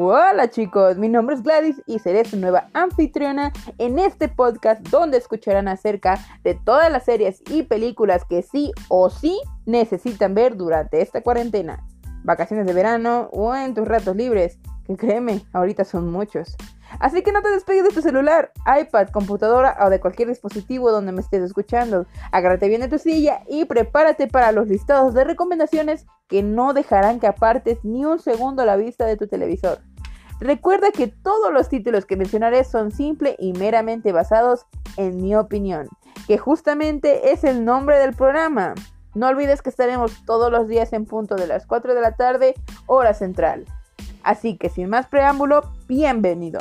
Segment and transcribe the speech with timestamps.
[0.00, 5.18] Hola chicos, mi nombre es Gladys y seré su nueva anfitriona en este podcast donde
[5.18, 11.02] escucharán acerca de todas las series y películas que sí o sí necesitan ver durante
[11.02, 11.84] esta cuarentena,
[12.22, 16.56] vacaciones de verano o en tus ratos libres, que créeme, ahorita son muchos.
[17.00, 21.12] Así que no te despegues de tu celular, iPad, computadora o de cualquier dispositivo donde
[21.12, 22.06] me estés escuchando.
[22.32, 27.20] Agárrate bien de tu silla y prepárate para los listados de recomendaciones que no dejarán
[27.20, 29.80] que apartes ni un segundo la vista de tu televisor.
[30.40, 34.66] Recuerda que todos los títulos que mencionaré son simple y meramente basados
[34.96, 35.88] en mi opinión,
[36.26, 38.74] que justamente es el nombre del programa.
[39.14, 42.54] No olvides que estaremos todos los días en punto de las 4 de la tarde,
[42.86, 43.64] hora central.
[44.22, 46.60] Así que sin más preámbulo, bienvenido.